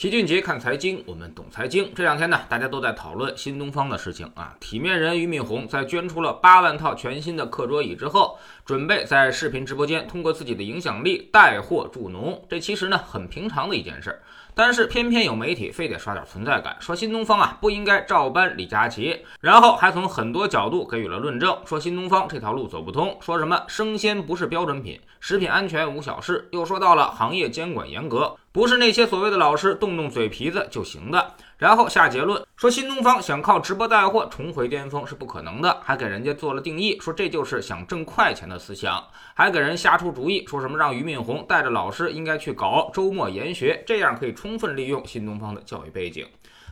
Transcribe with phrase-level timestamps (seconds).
[0.00, 1.92] 齐俊杰看财经，我们懂财经。
[1.94, 4.56] 这两天呢，大家都在讨论新东方的事情啊。
[4.58, 12.42] 体面人俞敏洪在捐出了八万套全新的课桌椅之后，准备在视频直播间通过自己的影响力带货助农。
[12.48, 14.18] 这其实呢，很平常的一件事。
[14.54, 31.34] 但是偏偏有媒体非得刷点存在感，说新东方啊不应该照搬李佳琦，然后还从很多角度给予了论证，说新东方这条路走不通，说什么生鲜不是标准品，食品安全无小事，又说到了行业监管严格，不是那些所谓的老师动动嘴皮子就行的。
[31.56, 46.26] 然后下结论说新东方想靠直播带货重回巅峰是不可能的，还给人家做了定义，说这就是想挣快钱的思想，还给人瞎出主意，说什么让俞敏洪带着老师应该去搞周末研学，这样可以充分利用新东方的教育背景。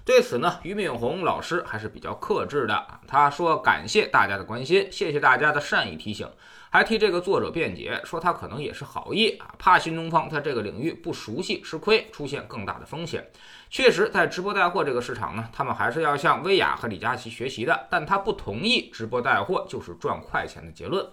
[0.06, 6.26] 对此呢，俞敏洪老师还是比较克制的，他说感谢大家的关心，谢谢大家的善意提醒。
[6.70, 13.26] 还替这个作者辩解，说他可能也是好意啊，怕新东方在这个领域不熟悉吃亏，出现更大的风险。
[13.70, 17.86] 确实，在直播带货这个市场呢，他们还是要向薇娅和李佳琦学习的。
[17.90, 21.06] 但他不同意直播带货就是赚快钱的结论，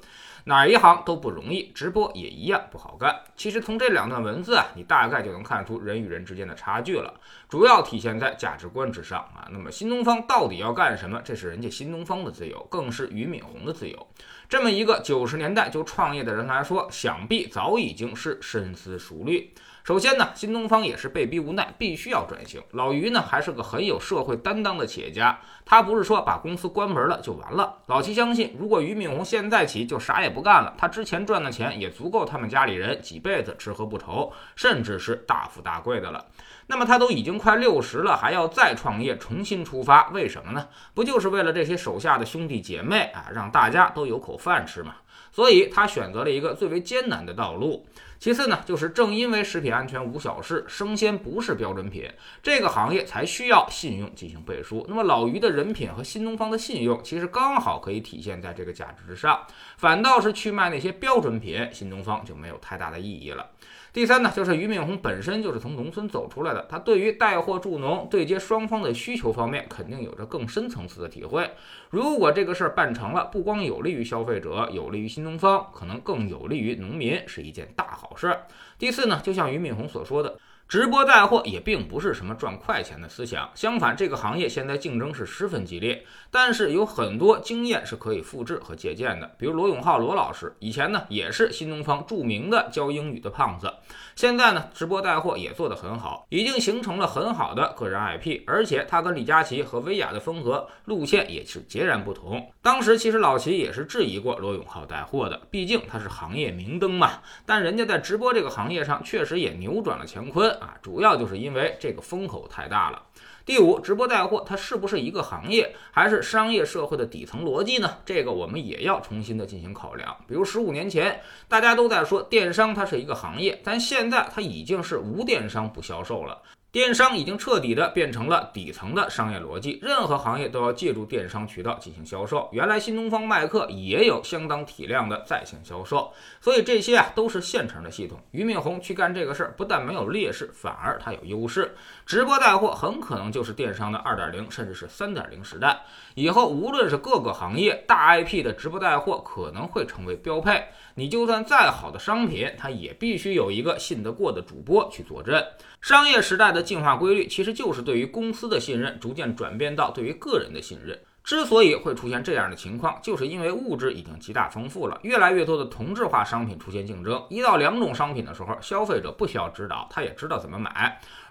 [0.46, 3.22] 哪一行都不容易，直播也一样不好干。
[3.36, 7.14] 其实从这两段文字啊，你大概就能看出人与人之间的差距了，
[7.50, 9.50] 主要体现在价值观之上啊。
[9.52, 11.22] 那么新东方到底要干什么？
[11.26, 14.08] 这是人家新东方的自由，更是俞敏洪的自由。
[14.48, 19.54] 这么一个九十年年代就创业的人来说，想必早已经是深思熟虑。
[19.86, 22.60] 首先呢，新东方也是被逼无奈，必须要转型。
[22.72, 27.78] 老于呢，还是个很有社会担当的企业家，他不是说把公司关门了就完了。
[27.86, 36.26] 老齐相信，如果俞敏洪现在起就啥也不干了，他之前赚的钱也足够他们家里人几辈子吃喝不愁，甚至是大富大贵的了。
[36.66, 40.68] 那么他都已经快六十了，还要再创业，重新出发，为什么呢？
[40.96, 44.96] 不就是为了这些手下的兄弟姐妹啊，让大家都有口饭吃吗？
[45.32, 47.86] 所以他选择了一个最为艰难的道路。
[48.26, 52.10] 其次呢，就是正因为食品安全无小事，生鲜不是标准品，
[52.42, 54.84] 这个行业才需要信用进行背书。
[54.90, 59.46] 那么老于的人品和新东方的信用，其实刚好可以体现在这个价值之上。
[59.78, 63.48] 反倒是去卖那些标准品，新东方就没有太大的意义了。
[63.96, 71.50] 第三呢，就是俞敏洪本身就是从农村走出来的，他对于带货助农、对接双方的需求方面，肯定有着更深层次的体会。
[71.92, 78.38] 如果这个事儿办成了，不光有利于消费者，有利于新东方，可能更有利于农民，是一件大好事。
[78.78, 80.38] 第四呢，就像俞敏洪所说的。
[80.68, 89.32] 直播带货也并不是什么赚快钱的思想，相反，这个行业现在竞争是十分激烈，但是有很多经验是可以复制和借鉴的。
[89.38, 93.72] 比如罗永浩罗老师，以前呢也是新东方著名的教英语的胖子，
[94.16, 102.52] 现在呢直播带货也做得很好，已经形成了很好的个人 IP，而且他跟李佳琦和薇娅的风格路线也是截然不同。
[102.64, 110.55] 当时其实老齐也是质疑过罗永浩带货的，毕竟他是行业明灯嘛，但人家在直播这个行业上确实也扭转了乾坤。
[110.56, 113.04] 啊，主要就是因为这个风口太大了。
[113.46, 117.98] 第五，直播带货它是不是一个行业，还是商业社会的底层逻辑呢？
[118.04, 120.18] 这个我们也要重新的进行考量。
[120.28, 126.42] 比如十五年前，大家都在说电商它是一个行业，但现在它已经是无电商不销售了。
[126.76, 132.50] 电商已经彻底的变成了底层的商业逻辑，任何行业都要借助电商渠道进行销售。
[132.52, 138.20] 原来新东方麦克也有相当体量的在线销售，所以这些啊都是现成的系统。
[138.32, 141.74] 俞敏洪去干这个事儿，不但没有劣势，反而他有优势。
[142.06, 145.80] 直播带货很可能就是电商的二点零，甚至是三点零时代。
[146.16, 150.66] 以后无论是各个行业，大 IP 的直播带货可能会成为标配。
[150.96, 155.42] 你就算再好的商品，它也必须有一个信得过的主播去坐镇。
[155.82, 161.00] 商业时代的进化规律，其实就是对于公司的信任逐渐转变到对于个人的信任。
[161.26, 167.26] 之所以会出现这样的情况，就是因为物质已经极大丰富了，越来越多的同质化商品出现竞争。
[167.32, 170.70] 一到两种商品的时候，消费者不需要指导，他也知道怎么买；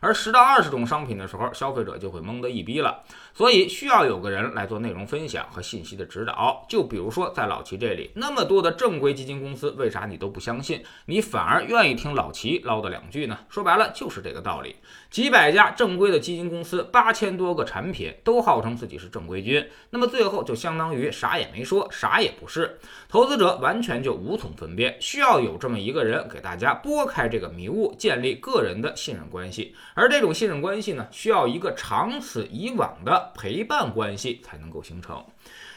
[0.01, 3.05] 而十到二十种商品的时候，消费者就会懵得一逼了。
[3.33, 6.67] 所以需要有个人来做内容分享和信息的指导。
[6.69, 10.83] 就比如说在老齐这里，那么多的正规基金公司，为啥你都不相信？
[11.07, 13.39] 你反而愿意听老齐唠叨两句呢？
[13.49, 14.75] 说白了就是这个道理。
[15.09, 19.65] 几百家正规的基金公司，八千多个产品，都号称自己是正规军。
[19.95, 22.77] 那么最后就相当于啥也没说，啥也不是，
[23.09, 24.97] 投资者完全就无从分辨。
[24.99, 29.73] 需要有这么一个人给大家拨开这个迷雾，建立个人的信任关系。
[29.95, 35.25] 而这种信任关系呢，需要一个长此以往的陪伴关系才能够形成。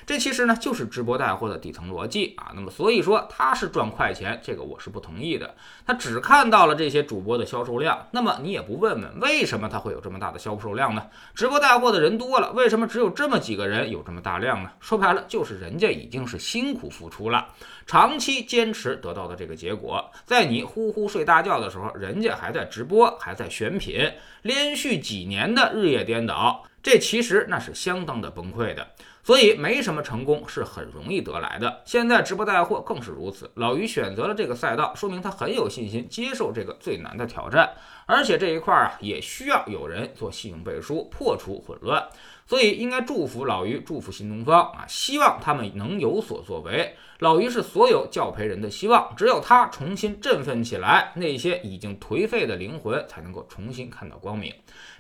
[0.08, 2.52] 这其实呢就是直播带货的底层逻辑啊。
[2.56, 5.54] 那么所以说他是赚快钱，这个我是不同意的。
[5.86, 11.06] 他只看到了这些主播的销售量，那么你也不问问为什么他会有这么大的销售量呢？
[11.36, 14.72] 直播带货的人多了，为什么只有这么几个人有这么大量呢？
[14.80, 17.46] 说白了就是人家已经是辛苦付出了，
[17.86, 24.10] 长期坚持得到的这个结果，在你呼呼睡大觉的时候，人家还在直播，还在选品，
[24.44, 26.64] 连续几年的日夜颠倒。
[26.82, 28.88] 这其实那是相当的崩溃的，
[29.28, 31.82] 所以没什么成功是很容易得来的。
[31.84, 33.52] 现在直播带货更是如此。
[33.56, 37.70] 老于选择了这个赛道，说明他很有信心接受这个最难的挑战，
[38.06, 42.02] 而且这一块啊也需要有人做信用背书，破除混乱。
[42.48, 46.96] 所以应该祝福老于，祝福新东方啊，希望他们能有所作为。
[47.20, 54.54] 老于是所有教培人的希望，只有他重新振奋起来，那些已经颓废的灵魂才能够重新看到光明。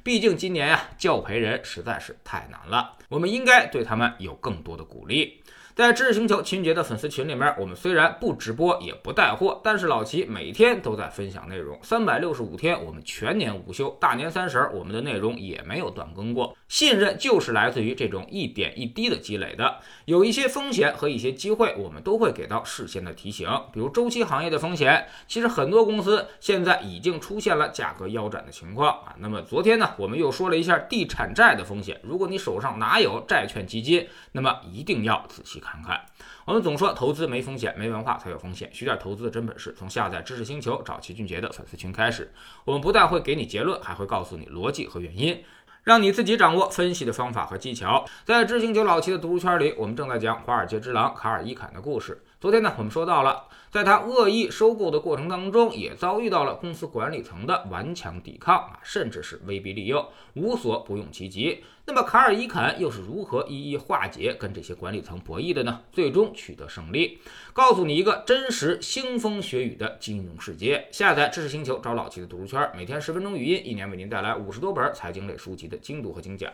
[0.03, 5.41] 毕竟今年呀，教培人实在是太难了，我们应该对他们有更多的鼓励。
[5.77, 16.57] 在知识星球秦杰的粉丝群里面，我们虽然不直播也不带货，但是老齐每天都在分享内容，三百六十五天我们全年无休，大年三十我们的内容也没有断更过。
[16.67, 23.47] 信任就是来自于这种一点一滴的积累的，有一些风险和一些机会，我们都会给到事先的提醒。
[23.71, 29.15] 比如周期行业的风险，其实很多公司现在已经出现了价格腰斩的情况啊。
[29.19, 35.66] 那么昨天呢，我们又说了一下地产债的风险，如果你手上哪有债券基金，那么一定要仔细看。
[35.67, 35.99] 看看，
[36.45, 38.69] 我们总说投资没风险，没文化才有风险。
[38.73, 42.31] 学点投资的真本事，从下载知识星球找齐俊杰的粉丝群开始。
[42.63, 45.43] 我们不但会给你结论，还会告诉你逻辑和原因，
[45.83, 48.05] 让你自己掌握分析的方法和技巧。
[48.23, 52.23] 在知识星球老齐的读书圈里，我们正在讲华尔街之狼卡尔伊坎的故事。
[52.39, 61.63] 昨天呢，我们说到了，在他恶意收购的过程当中，也遭遇到了公司管理层的顽强抵抗啊，甚至是威逼利诱，无所不用其极。
[61.87, 65.81] 那么卡尔伊肯又是如何一一化解跟这些管理层博弈的呢？
[65.91, 67.17] 最终取得胜利，
[67.53, 70.87] 告诉你一个真实腥风血雨的金融世界。
[70.91, 76.53] 下载知识星球，找老齐的读书圈，每天十分钟语音，一年为您带来五十多本财经类书籍的精读和精讲。